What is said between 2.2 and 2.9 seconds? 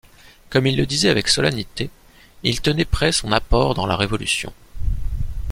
il tenait